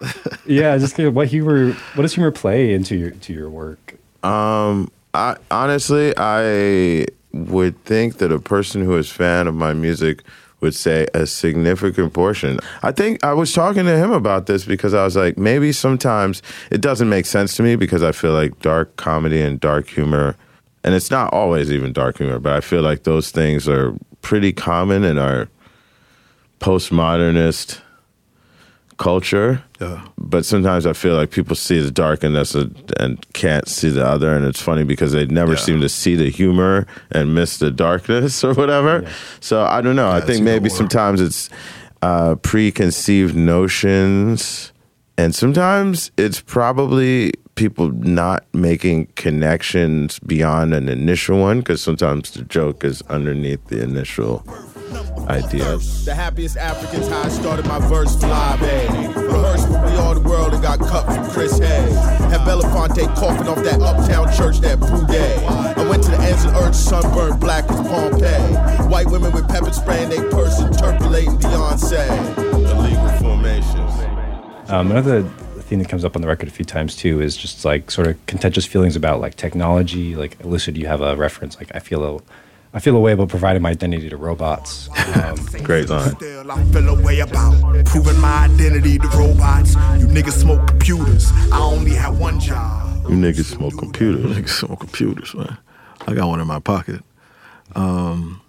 Yeah, 0.46 0.76
just 0.76 0.98
what 0.98 1.28
humor 1.28 1.72
what 1.94 2.02
does 2.02 2.12
humor 2.14 2.30
play 2.30 2.74
into 2.74 2.96
your 2.96 3.12
to 3.12 3.32
your 3.32 3.48
work? 3.48 3.94
Um, 4.22 4.90
I 5.14 5.36
honestly, 5.50 6.12
I 6.18 7.06
would 7.32 7.82
think 7.84 8.18
that 8.18 8.30
a 8.30 8.38
person 8.38 8.84
who 8.84 8.96
is 8.98 9.10
fan 9.10 9.46
of 9.46 9.54
my 9.54 9.72
music 9.72 10.22
would 10.60 10.74
say 10.74 11.06
a 11.14 11.26
significant 11.26 12.12
portion. 12.12 12.58
I 12.82 12.92
think 12.92 13.22
I 13.24 13.32
was 13.32 13.52
talking 13.52 13.84
to 13.84 13.96
him 13.96 14.10
about 14.12 14.46
this 14.46 14.64
because 14.64 14.94
I 14.94 15.04
was 15.04 15.16
like, 15.16 15.38
maybe 15.38 15.72
sometimes 15.72 16.42
it 16.70 16.80
doesn't 16.80 17.08
make 17.08 17.26
sense 17.26 17.56
to 17.56 17.62
me 17.62 17.76
because 17.76 18.02
I 18.02 18.12
feel 18.12 18.32
like 18.32 18.58
dark 18.60 18.96
comedy 18.96 19.40
and 19.40 19.60
dark 19.60 19.88
humor, 19.88 20.36
and 20.84 20.94
it's 20.94 21.10
not 21.10 21.32
always 21.32 21.72
even 21.72 21.92
dark 21.92 22.18
humor, 22.18 22.38
but 22.38 22.52
I 22.52 22.60
feel 22.60 22.82
like 22.82 23.02
those 23.04 23.30
things 23.30 23.68
are 23.68 23.94
pretty 24.22 24.52
common 24.52 25.02
in 25.04 25.18
our 25.18 25.48
postmodernist 26.60 27.80
culture. 28.96 29.62
Yeah. 29.80 30.06
But 30.16 30.44
sometimes 30.44 30.86
I 30.86 30.92
feel 30.92 31.16
like 31.16 31.30
people 31.30 31.56
see 31.56 31.80
the 31.80 31.90
dark 31.90 32.22
and 32.22 32.34
that's 32.34 32.54
a, 32.54 32.70
and 33.00 33.24
can't 33.32 33.68
see 33.68 33.90
the 33.90 34.06
other, 34.06 34.34
and 34.36 34.44
it's 34.46 34.62
funny 34.62 34.84
because 34.84 35.12
they 35.12 35.26
never 35.26 35.52
Yeah. 35.52 35.58
seem 35.58 35.80
to 35.80 35.88
see 35.88 36.14
the 36.14 36.30
humor 36.30 36.86
and 37.10 37.34
miss 37.34 37.58
the 37.58 37.70
darkness 37.70 38.44
or 38.48 38.54
whatever. 38.54 39.04
So 39.40 39.64
I 39.64 39.80
don't 39.80 39.96
know. 39.96 40.10
I 40.10 40.20
think 40.20 40.42
maybe 40.44 40.68
sometimes 40.68 41.20
it's 41.20 41.50
uh, 42.02 42.36
preconceived 42.36 43.34
notions, 43.34 44.70
and 45.16 45.34
sometimes 45.34 46.10
it's 46.16 46.40
probably 46.40 47.32
people 47.54 47.90
not 47.90 48.44
making 48.52 49.06
connections 49.14 50.18
beyond 50.20 50.74
an 50.74 50.88
initial 50.88 51.40
one 51.40 51.60
because 51.60 51.82
sometimes 51.82 52.32
the 52.32 52.42
joke 52.42 52.84
is 52.84 53.02
underneath 53.02 53.64
the 53.68 53.82
initial 53.82 54.44
idea. 55.28 55.76
The 56.04 56.14
happiest 56.14 56.56
Africans, 56.56 57.08
how 57.08 57.22
I 57.22 57.28
started 57.28 57.66
my 57.66 57.78
verse 57.88 58.16
fly, 58.16 58.56
babe. 58.58 59.16
Rehearsed 59.16 59.68
with 59.68 59.82
me 59.84 59.96
all 59.96 60.14
the 60.14 60.20
world 60.20 60.52
and 60.52 60.62
got 60.62 60.80
cut 60.80 61.06
from 61.06 61.30
Chris 61.30 61.58
Hayes. 61.58 61.94
Had 62.30 62.40
Belafonte 62.40 63.14
coughing 63.16 63.48
off 63.48 63.62
that 63.64 63.80
uptown 63.80 64.34
church, 64.36 64.58
that 64.60 64.80
brew 64.80 65.06
day. 65.06 65.44
I 65.46 65.88
went 65.88 66.02
to 66.04 66.10
the 66.10 66.18
ends 66.18 66.44
of 66.44 66.54
earth, 66.56 66.74
sunburned 66.74 67.40
black 67.40 67.68
as 67.70 67.86
Pompeii. 67.88 68.88
White 68.88 69.10
women 69.10 69.32
with 69.32 69.48
pepper 69.48 69.72
spray 69.72 70.02
in 70.02 70.10
their 70.10 70.28
purse, 70.30 70.60
interpolating 70.60 71.38
Beyonce. 71.38 72.36
Illegal 72.52 73.08
formations. 73.20 74.13
Um, 74.68 74.90
another 74.90 75.22
thing 75.60 75.78
that 75.78 75.88
comes 75.88 76.04
up 76.04 76.16
on 76.16 76.22
the 76.22 76.28
record 76.28 76.48
a 76.48 76.52
few 76.52 76.64
times 76.64 76.96
too 76.96 77.20
is 77.20 77.36
just 77.36 77.64
like 77.64 77.90
sort 77.90 78.06
of 78.06 78.26
contentious 78.26 78.66
feelings 78.66 78.96
about 78.96 79.20
like 79.20 79.36
technology. 79.36 80.14
Like 80.16 80.38
Elucid, 80.38 80.74
do 80.74 80.80
you 80.80 80.86
have 80.86 81.00
a 81.00 81.16
reference? 81.16 81.56
Like 81.58 81.70
I 81.74 81.78
feel 81.78 82.04
a, 82.04 82.20
I 82.72 82.80
feel 82.80 82.96
a 82.96 83.00
way 83.00 83.12
about 83.12 83.28
providing 83.28 83.62
my 83.62 83.70
identity 83.70 84.08
to 84.08 84.16
robots. 84.16 84.88
Um, 85.14 85.36
Great 85.62 85.88
line. 85.88 86.16
Still, 86.16 86.50
I 86.50 86.64
feel 86.64 86.88
a 86.88 87.02
way 87.02 87.20
about 87.20 87.84
proving 87.86 88.18
my 88.20 88.44
identity 88.46 88.98
to 88.98 89.08
robots. 89.08 89.74
You 89.74 90.06
niggas 90.06 90.32
smoke 90.32 90.66
computers. 90.66 91.30
I 91.52 91.60
only 91.60 91.92
have 91.92 92.18
one 92.18 92.40
job. 92.40 93.04
You 93.08 93.16
niggas 93.16 93.44
smoke 93.44 93.78
computers. 93.78 94.24
Niggas 94.24 94.68
on 94.68 94.76
computers, 94.76 95.34
man. 95.34 95.58
I 96.06 96.14
got 96.14 96.26
one 96.28 96.40
in 96.40 96.46
my 96.46 96.58
pocket. 96.58 97.02
Um, 97.76 98.40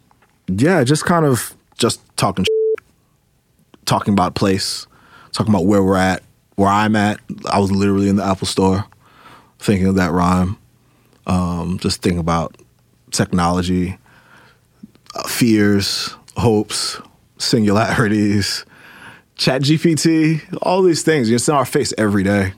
yeah, 0.48 0.84
just 0.84 1.06
kind 1.06 1.26
of 1.26 1.56
just 1.78 2.02
talking, 2.18 2.46
talking 3.86 4.14
about 4.14 4.36
place, 4.36 4.88
talking 5.36 5.54
about 5.54 5.66
where 5.66 5.84
we're 5.84 5.98
at, 5.98 6.24
where 6.56 6.70
I'm 6.70 6.96
at. 6.96 7.20
I 7.50 7.60
was 7.60 7.72
literally 7.72 8.08
in 8.08 8.16
the 8.16 8.24
Apple 8.24 8.48
Store, 8.48 8.86
thinking 9.60 9.88
of 9.88 9.96
that 9.96 10.12
rhyme. 10.12 10.58
Um, 11.28 11.78
just 11.80 12.02
thinking 12.02 12.20
about 12.20 12.56
technology, 13.12 13.98
uh, 15.14 15.28
fears, 15.28 16.16
hopes, 16.38 17.02
singularities, 17.38 18.66
chat 19.36 19.62
GPT, 19.62 20.42
all 20.62 20.82
these 20.84 21.04
things. 21.04 21.30
It's 21.30 21.50
in 21.50 21.56
our 21.56 21.66
face 21.66 21.94
every 21.98 22.24
day. 22.24 22.54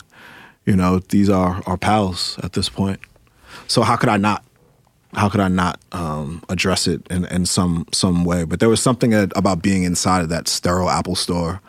You 0.66 0.76
know, 0.76 1.00
these 1.00 1.30
are 1.30 1.64
our 1.66 1.78
pals 1.78 2.38
at 2.44 2.54
this 2.54 2.70
point. 2.70 3.00
So 3.68 3.82
how 3.82 3.96
could 3.96 4.10
I 4.10 4.18
not? 4.18 4.44
How 5.14 5.30
could 5.30 5.40
I 5.40 5.48
not 5.48 5.80
um, 5.94 6.44
address 6.50 6.86
it 6.86 7.08
in, 7.10 7.26
in 7.26 7.46
some 7.46 7.88
some 7.94 8.26
way? 8.26 8.44
But 8.44 8.60
there 8.60 8.70
was 8.70 8.82
something 8.82 9.14
at, 9.14 9.36
about 9.36 9.64
being 9.64 9.84
inside 9.84 10.22
of 10.22 10.30
that 10.30 10.48
sterile 10.50 10.90
Apple 10.90 11.16
store 11.16 11.62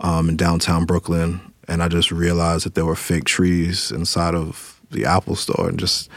um, 0.00 0.28
in 0.28 0.36
downtown 0.36 0.84
Brooklyn, 0.84 1.40
and 1.68 1.82
I 1.82 1.88
just 1.88 2.10
realized 2.10 2.66
that 2.66 2.74
there 2.74 2.84
were 2.84 2.96
fake 2.96 3.24
trees 3.24 3.90
inside 3.90 4.34
of 4.34 4.80
the 4.90 5.04
Apple 5.04 5.36
store, 5.36 5.68
and 5.68 5.78
just 5.78 6.10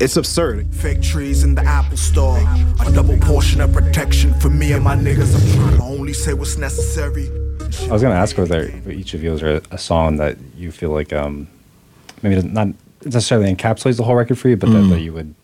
it's 0.00 0.16
absurd. 0.16 0.74
Fake 0.74 1.02
trees 1.02 1.44
in 1.44 1.54
the 1.54 1.62
Apple 1.62 1.96
store. 1.96 2.38
A 2.84 2.90
double 2.92 3.18
portion 3.18 3.60
of 3.60 3.72
protection 3.72 4.32
for 4.34 4.48
me 4.48 4.72
and 4.72 4.82
my 4.82 4.96
niggas. 4.96 5.34
I'm 5.34 5.54
trying 5.54 5.76
to 5.76 5.82
only 5.82 6.12
say 6.12 6.32
what's 6.32 6.56
necessary. 6.56 7.28
I 7.28 7.92
was 7.92 8.02
going 8.02 8.14
to 8.14 8.20
ask 8.20 8.36
whether 8.38 8.68
each 8.90 9.14
of 9.14 9.22
you 9.22 9.32
is 9.34 9.42
a 9.42 9.78
song 9.78 10.16
that 10.16 10.38
you 10.56 10.72
feel 10.72 10.90
like 10.90 11.12
um, 11.12 11.46
maybe 12.22 12.40
not 12.42 12.68
necessarily 13.04 13.54
encapsulates 13.54 13.96
the 13.96 14.02
whole 14.02 14.14
record 14.14 14.38
for 14.38 14.48
you, 14.48 14.56
but 14.56 14.70
that, 14.70 14.82
that 14.88 15.00
you 15.00 15.12
would 15.12 15.34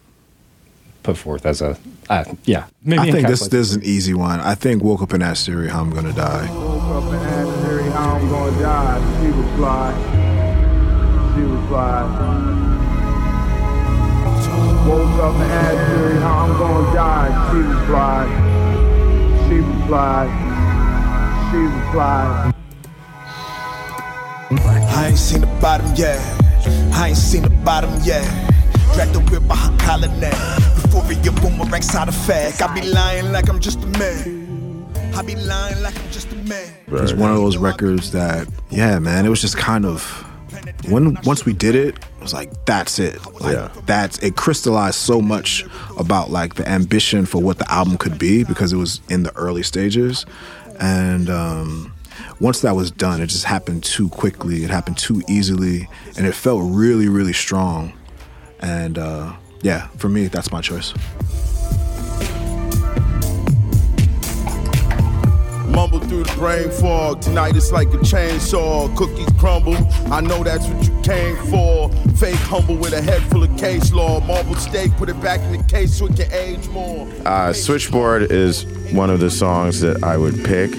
put 1.08 1.16
forth 1.16 1.46
as 1.46 1.62
a 1.62 1.78
uh, 2.10 2.24
yeah. 2.44 2.66
Maybe 2.84 3.08
I 3.08 3.10
think 3.10 3.28
this 3.28 3.48
this 3.48 3.70
is 3.70 3.74
an 3.76 3.82
easy 3.82 4.12
one. 4.12 4.40
I 4.40 4.54
think 4.54 4.82
woke 4.82 5.00
up 5.00 5.14
in 5.14 5.20
that 5.20 5.38
Siri, 5.38 5.68
how 5.68 5.80
I'm 5.80 5.90
gonna 5.90 6.12
die. 6.12 6.52
Woke 6.52 6.82
up 6.82 7.04
and 7.04 7.22
asked 7.26 7.62
Mary 7.62 7.90
how 7.90 8.16
I'm 8.16 8.28
gonna 8.28 8.60
die. 8.60 9.20
She 9.20 9.28
replied. 9.28 9.96
She 11.34 11.40
replied. 11.42 12.08
Woke 14.86 15.18
up 15.26 15.34
and 15.34 15.52
asked 15.52 15.88
Mary 15.88 16.18
how 16.20 16.36
I'm 16.44 16.58
gonna 16.58 16.94
die. 16.94 17.30
She 17.48 17.58
replied. 17.76 18.30
She 19.48 19.56
replied. 19.72 20.30
She 21.50 21.58
replied. 21.78 22.54
I 24.94 25.06
ain't 25.08 25.18
seen 25.18 25.40
the 25.40 25.46
bottom 25.60 25.90
yet. 25.94 26.20
I 26.92 27.08
ain't 27.08 27.16
seen 27.16 27.42
the 27.42 27.50
bottom 27.64 27.98
yet. 28.04 28.47
Drag 28.98 29.12
the 29.12 29.20
whip 29.30 29.46
behind 29.46 29.78
collar 29.78 30.08
neck. 30.18 30.32
Before 30.82 31.06
we 31.06 31.14
get 31.14 31.32
boomerang 31.40 31.82
side 31.82 32.08
effect. 32.08 32.60
I 32.60 32.74
be 32.74 32.84
lying 32.88 33.30
like 33.30 33.48
I'm 33.48 33.60
just 33.60 33.78
a 33.84 33.86
man. 33.86 34.92
I 35.14 35.22
be 35.22 35.36
lying 35.36 35.80
like 35.84 35.96
I'm 35.96 36.10
just 36.10 36.32
a 36.32 36.34
man. 36.34 36.74
It's 36.88 37.12
one 37.12 37.30
of 37.30 37.36
those 37.36 37.58
records 37.58 38.10
that, 38.10 38.48
yeah, 38.70 38.98
man, 38.98 39.24
it 39.24 39.28
was 39.28 39.40
just 39.40 39.56
kind 39.56 39.86
of 39.86 40.02
when 40.88 41.16
once 41.22 41.44
we 41.44 41.52
did 41.52 41.76
it, 41.76 41.94
it 41.94 42.20
was 42.20 42.34
like 42.34 42.50
that's 42.64 42.98
it. 42.98 43.24
Like 43.40 43.54
Yeah. 43.54 43.70
that's 43.86 44.18
it 44.18 44.34
crystallized 44.34 44.96
so 44.96 45.20
much 45.20 45.64
about 45.96 46.32
like 46.32 46.54
the 46.54 46.68
ambition 46.68 47.24
for 47.24 47.40
what 47.40 47.58
the 47.58 47.70
album 47.70 47.98
could 47.98 48.18
be 48.18 48.42
because 48.42 48.72
it 48.72 48.78
was 48.78 49.00
in 49.08 49.22
the 49.22 49.32
early 49.36 49.62
stages. 49.62 50.26
And 50.80 51.30
um 51.30 51.94
once 52.40 52.62
that 52.62 52.74
was 52.74 52.90
done, 52.90 53.20
it 53.20 53.28
just 53.28 53.44
happened 53.44 53.84
too 53.84 54.08
quickly. 54.08 54.64
It 54.64 54.70
happened 54.70 54.98
too 54.98 55.22
easily, 55.28 55.88
and 56.16 56.26
it 56.26 56.34
felt 56.34 56.62
really, 56.64 57.08
really 57.08 57.32
strong. 57.32 57.92
And 58.60 58.98
uh, 58.98 59.34
yeah, 59.62 59.88
for 59.96 60.08
me, 60.08 60.28
that's 60.28 60.50
my 60.52 60.60
choice. 60.60 60.94
Mumble 65.68 66.00
through 66.00 66.24
the 66.24 66.34
brain 66.36 66.70
fog. 66.70 67.20
Tonight 67.20 67.54
it's 67.54 67.70
like 67.70 67.88
a 67.88 67.98
chainsaw. 67.98 68.94
Cookies 68.96 69.28
crumble. 69.38 69.76
I 70.12 70.20
know 70.20 70.42
that's 70.42 70.66
what 70.66 70.84
you 70.84 71.00
came 71.02 71.36
for. 71.46 71.88
Fake 72.16 72.34
humble 72.34 72.74
with 72.74 72.94
a 72.94 73.00
head 73.00 73.22
full 73.30 73.44
of 73.44 73.56
case 73.56 73.92
law. 73.92 74.18
Marble 74.20 74.56
steak, 74.56 74.90
put 74.96 75.08
it 75.08 75.20
back 75.20 75.40
in 75.40 75.52
the 75.52 75.62
case 75.64 75.96
so 75.96 76.06
it 76.06 76.16
can 76.16 76.32
age 76.32 76.66
more. 76.70 77.08
Uh, 77.24 77.52
Switchboard 77.52 78.32
is 78.32 78.64
one 78.92 79.08
of 79.08 79.20
the 79.20 79.30
songs 79.30 79.80
that 79.80 80.02
I 80.02 80.16
would 80.16 80.44
pick. 80.44 80.72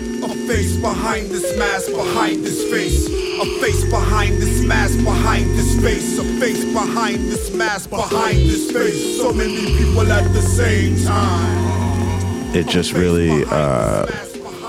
A 0.50 0.51
face 0.51 0.77
behind 0.77 1.29
this 1.29 1.56
mask, 1.60 1.91
behind 1.91 2.44
this 2.44 2.68
face. 2.72 3.06
A 3.08 3.46
face 3.60 3.88
behind 3.91 4.41
this 4.41 4.65
mask, 4.65 4.98
behind 5.03 5.46
this 5.51 5.79
face. 5.79 6.18
A 6.18 6.24
face 6.39 6.65
behind 6.74 7.18
this 7.18 7.53
mask, 7.53 7.91
behind 7.91 8.38
this 8.38 8.72
face. 8.72 9.18
So 9.18 9.32
many 9.32 9.77
people 9.77 10.12
at 10.12 10.24
the 10.34 10.41
same 10.41 11.06
time. 11.06 12.56
It 12.56 12.68
just 12.68 12.94
really, 12.94 13.44
uh, 13.46 14.08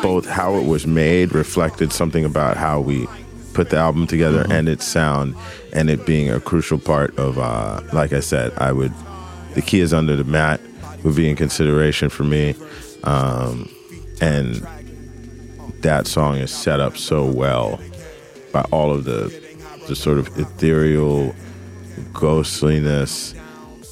both 0.03 0.27
how 0.27 0.57
it 0.57 0.67
was 0.67 0.87
made 0.87 1.35
reflected 1.35 1.95
something 1.95 2.27
about 2.27 2.59
how 2.59 2.83
we 2.83 3.09
put 3.55 3.71
the 3.71 3.79
album 3.79 4.07
together 4.07 4.45
and 4.51 4.69
its 4.69 4.85
sound, 4.85 5.35
and 5.73 5.89
it 5.89 6.05
being 6.05 6.29
a 6.29 6.41
crucial 6.41 6.79
part 6.79 7.19
of, 7.19 7.39
uh, 7.39 7.81
like 7.95 8.13
I 8.13 8.21
said, 8.21 8.53
I 8.59 8.73
would, 8.73 8.93
the 9.55 9.63
key 9.63 9.81
is 9.81 9.95
under 9.95 10.15
the 10.15 10.25
mat 10.25 10.61
would 11.05 11.17
be 11.17 11.31
in 11.31 11.37
consideration 11.37 12.11
for 12.11 12.25
me. 12.25 12.55
Um, 13.03 13.71
and 14.21 14.63
that 15.83 16.07
song 16.07 16.37
is 16.37 16.51
set 16.51 16.81
up 16.81 16.97
so 16.97 17.25
well 17.25 17.81
by 18.53 18.63
all 18.71 18.93
of 18.93 19.05
the 19.05 19.41
the 19.89 19.97
sort 19.97 20.19
of 20.19 20.29
ethereal 20.39 21.35
ghostliness 22.13 23.35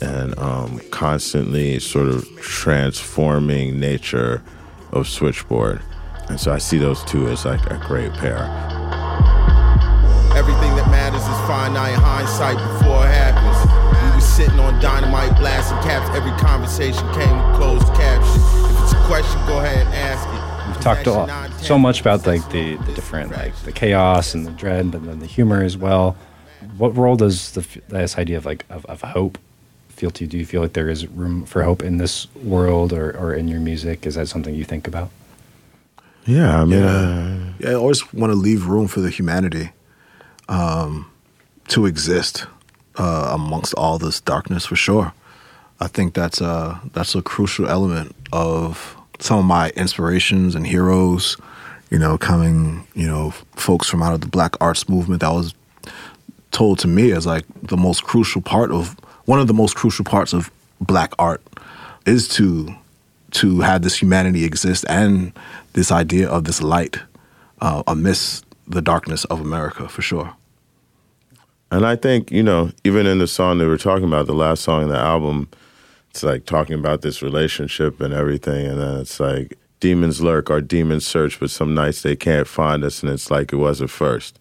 and 0.00 0.38
um, 0.38 0.80
constantly 0.90 1.78
sort 1.78 2.07
of 2.07 2.25
transforming 2.40 3.80
nature 3.80 4.42
of 4.92 5.09
switchboard 5.09 5.80
and 6.28 6.38
so 6.38 6.52
i 6.52 6.59
see 6.59 6.78
those 6.78 7.02
two 7.04 7.26
as 7.28 7.45
like 7.45 7.64
a 7.71 7.83
great 7.87 8.12
pair 8.14 8.47
Everything 10.38 10.71
that 10.78 10.87
matters 10.87 11.26
is 11.26 11.40
finite 11.50 11.99
hindsight 11.99 12.62
before 12.78 13.02
it 13.02 13.11
happens. 13.11 13.59
We 13.99 14.14
were 14.14 14.23
sitting 14.23 14.61
on 14.62 14.78
dynamite 14.78 15.35
blasting 15.35 15.83
caps. 15.83 16.14
Every 16.14 16.30
conversation 16.38 17.02
came 17.11 17.35
with 17.35 17.59
closed 17.59 17.90
captions. 17.99 18.38
If 18.71 18.87
it's 18.87 18.95
a 18.95 19.02
question, 19.11 19.35
go 19.50 19.59
ahead 19.59 19.83
and 19.83 19.95
ask 19.99 20.07
talked 20.95 21.07
a 21.07 21.12
lot, 21.12 21.50
so 21.61 21.78
much 21.78 22.00
about 22.00 22.26
like 22.26 22.49
the, 22.50 22.76
the 22.76 22.92
different 22.92 23.30
like 23.33 23.54
the 23.64 23.73
chaos 23.73 24.35
and 24.35 24.47
the 24.47 24.52
dread, 24.52 24.90
but 24.90 25.04
then 25.04 25.18
the 25.21 25.26
humor 25.26 25.62
as 25.62 25.76
well. 25.76 26.16
What 26.76 26.97
role 26.97 27.16
does 27.16 27.52
the, 27.52 27.66
this 27.88 28.18
idea 28.18 28.37
of 28.37 28.45
like 28.47 28.64
of, 28.71 28.85
of 28.87 29.02
hope 29.02 29.38
feel 29.88 30.11
to 30.12 30.25
you? 30.25 30.30
Do 30.30 30.38
you 30.38 30.47
feel 30.47 30.62
like 30.62 30.73
there 30.73 30.88
is 30.88 31.07
room 31.07 31.45
for 31.45 31.62
hope 31.62 31.83
in 31.83 31.99
this 31.99 32.33
world 32.37 32.92
or, 32.92 33.16
or 33.16 33.35
in 33.35 33.49
your 33.49 33.61
music? 33.61 34.07
Is 34.07 34.14
that 34.14 34.28
something 34.28 34.54
you 34.54 34.64
think 34.64 34.87
about? 34.88 35.11
yeah 36.26 36.61
i 36.61 36.64
mean 36.66 36.83
uh, 36.83 37.54
Yeah, 37.59 37.71
I 37.71 37.75
always 37.75 38.12
want 38.12 38.30
to 38.33 38.38
leave 38.38 38.66
room 38.66 38.87
for 38.87 39.00
the 39.00 39.09
humanity 39.09 39.71
um, 40.49 41.11
to 41.68 41.87
exist 41.87 42.47
uh, 42.97 43.30
amongst 43.33 43.73
all 43.75 43.99
this 43.99 44.21
darkness 44.21 44.66
for 44.66 44.76
sure. 44.76 45.14
I 45.80 45.87
think 45.88 46.12
that's 46.12 46.40
a 46.40 46.80
that's 46.92 47.14
a 47.14 47.23
crucial 47.23 47.66
element 47.68 48.14
of 48.33 48.98
some 49.18 49.38
of 49.38 49.44
my 49.44 49.70
inspirations 49.70 50.54
and 50.54 50.66
heroes. 50.66 51.37
You 51.90 51.98
know, 51.98 52.18
coming 52.18 52.87
you 52.94 53.06
know 53.06 53.30
folks 53.56 53.88
from 53.88 54.02
out 54.02 54.12
of 54.12 54.20
the 54.20 54.28
Black 54.28 54.54
arts 54.60 54.88
movement 54.88 55.20
that 55.20 55.32
was 55.32 55.54
told 56.50 56.78
to 56.80 56.88
me 56.88 57.12
as 57.12 57.26
like 57.26 57.44
the 57.62 57.76
most 57.76 58.04
crucial 58.04 58.42
part 58.42 58.70
of 58.70 58.96
one 59.25 59.40
of 59.40 59.46
the 59.46 59.54
most 59.54 59.76
crucial 59.76 60.04
parts 60.04 60.32
of 60.32 60.50
Black 60.80 61.12
art 61.18 61.42
is 62.06 62.28
to 62.28 62.75
to 63.30 63.60
have 63.60 63.82
this 63.82 64.00
humanity 64.00 64.44
exist 64.44 64.84
and 64.88 65.32
this 65.75 65.92
idea 65.92 66.28
of 66.28 66.44
this 66.44 66.62
light 66.62 66.98
uh, 67.60 67.82
amidst 67.87 68.44
the 68.66 68.82
darkness 68.82 69.25
of 69.26 69.40
America 69.40 69.88
for 69.88 70.02
sure. 70.02 70.34
And 71.70 71.84
I 71.84 71.96
think, 71.96 72.30
you 72.30 72.42
know, 72.42 72.70
even 72.84 73.06
in 73.06 73.18
the 73.18 73.26
song 73.26 73.58
that 73.58 73.66
we're 73.66 73.76
talking 73.76 74.04
about, 74.04 74.26
the 74.26 74.34
last 74.34 74.62
song 74.62 74.84
in 74.84 74.88
the 74.88 74.98
album, 74.98 75.48
it's 76.18 76.25
like 76.25 76.46
talking 76.46 76.75
about 76.75 77.02
this 77.02 77.22
relationship 77.22 78.00
and 78.00 78.12
everything. 78.12 78.66
And 78.66 78.80
then 78.80 78.96
it's 78.98 79.20
like, 79.20 79.56
demons 79.78 80.20
lurk, 80.20 80.50
our 80.50 80.60
demons 80.60 81.06
search, 81.06 81.38
but 81.38 81.48
some 81.48 81.75
nights 81.75 82.02
they 82.02 82.16
can't 82.16 82.48
find 82.48 82.82
us. 82.82 83.04
And 83.04 83.12
it's 83.12 83.30
like 83.30 83.52
it 83.52 83.56
was 83.56 83.80
at 83.80 83.88
first. 83.88 84.40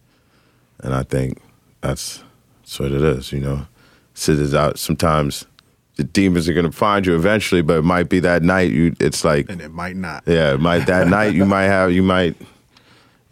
And 0.80 0.92
I 0.92 1.04
think 1.04 1.40
that's, 1.80 2.24
that's 2.62 2.80
what 2.80 2.90
it 2.90 3.00
is, 3.02 3.30
you 3.32 3.38
know. 3.38 3.68
Sit 4.14 4.52
out. 4.56 4.76
Sometimes 4.80 5.46
the 5.94 6.02
demons 6.02 6.48
are 6.48 6.52
going 6.52 6.66
to 6.66 6.72
find 6.72 7.06
you 7.06 7.14
eventually, 7.14 7.62
but 7.62 7.78
it 7.78 7.82
might 7.84 8.08
be 8.08 8.18
that 8.20 8.42
night. 8.42 8.72
You, 8.72 8.96
It's 8.98 9.24
like, 9.24 9.48
And 9.48 9.60
it 9.60 9.70
might 9.72 9.94
not. 9.94 10.24
yeah, 10.26 10.54
it 10.54 10.60
might 10.60 10.86
that 10.86 11.06
night 11.06 11.34
you 11.34 11.44
might 11.44 11.66
have 11.66 11.92
you 11.92 12.02
might 12.02 12.34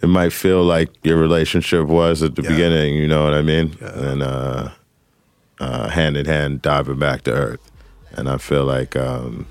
it 0.03 0.07
might 0.09 0.33
feel 0.33 0.63
like 0.63 0.91
your 1.03 1.17
relationship 1.17 1.87
was 1.89 2.23
at 2.23 2.37
the 2.37 2.43
Yeah. 2.43 2.51
beginning, 2.51 2.95
you 2.95 3.09
know 3.09 3.25
what 3.25 3.35
I 3.35 3.43
mean? 3.43 3.77
And 3.81 4.23
uh, 4.23 4.69
uh, 5.59 5.89
hand 5.89 6.17
in 6.17 6.27
hand 6.27 6.63
diving 6.63 7.01
back 7.01 7.23
to 7.23 7.33
earth. 7.33 7.73
And 8.13 8.29
I 8.29 8.39
feel 8.39 8.65
like 8.65 8.97
um, 8.97 9.47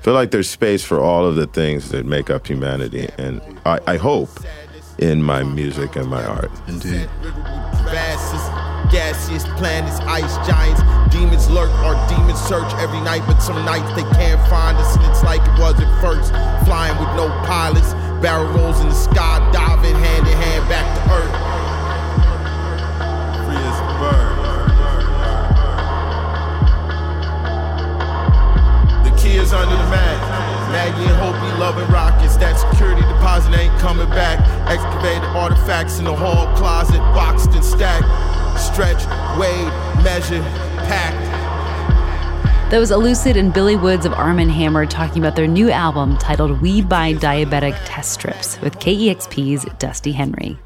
feel 0.00 0.14
like 0.14 0.30
there's 0.30 0.48
space 0.48 0.84
for 0.84 1.00
all 1.00 1.26
of 1.26 1.36
the 1.36 1.46
things 1.46 1.90
that 1.90 2.06
make 2.06 2.30
up 2.30 2.46
humanity, 2.46 3.08
and 3.18 3.40
I, 3.66 3.80
I 3.86 3.96
hope 3.96 4.30
in 4.98 5.22
my 5.22 5.42
music 5.42 5.96
and 5.96 6.08
my 6.08 6.24
art. 6.24 6.50
Indeed. 6.68 7.08
Vastest, 7.90 8.92
gaseous 8.92 9.44
planets, 9.58 9.98
ice 10.00 10.36
giants, 10.46 10.80
demons 11.14 11.48
lurk, 11.50 11.70
our 11.84 11.96
demons 12.08 12.40
search 12.40 12.72
every 12.74 13.00
night, 13.00 13.22
but 13.26 13.40
some 13.40 13.56
nights 13.64 13.90
they 13.94 14.08
can't 14.16 14.40
find 14.48 14.76
us, 14.78 14.96
and 14.96 15.04
it's 15.06 15.22
like 15.24 15.40
it 15.40 15.58
was 15.58 15.78
at 15.80 16.00
first. 16.00 16.30
Flying 16.64 16.96
with 16.98 17.08
no 17.16 17.28
pilots, 17.44 17.92
barrel 18.22 18.46
rolls 18.52 18.80
in 18.80 18.88
the 18.88 18.94
sky, 18.94 19.40
coming 33.80 34.08
back. 34.10 34.38
Excavated 34.70 35.24
artifacts 35.30 35.98
in 35.98 36.04
the 36.04 36.14
hall 36.14 36.54
closet, 36.56 36.98
boxed 37.14 37.50
and 37.52 37.64
stacked. 37.64 38.04
Stretch, 38.60 39.02
weighed, 39.38 39.72
measured, 40.04 40.44
packed. 40.86 41.30
Was 42.70 42.92
Elucid 42.92 43.36
and 43.36 43.52
Billy 43.52 43.74
Woods 43.74 44.06
of 44.06 44.12
Armand 44.12 44.52
Hammer 44.52 44.86
talking 44.86 45.18
about 45.18 45.34
their 45.34 45.48
new 45.48 45.70
album 45.70 46.16
titled 46.18 46.60
We 46.62 46.82
Buy 46.82 47.14
Diabetic 47.14 47.76
Test 47.84 48.12
Strips 48.12 48.60
with 48.60 48.78
KEXP's 48.78 49.66
Dusty 49.78 50.12
Henry. 50.12 50.56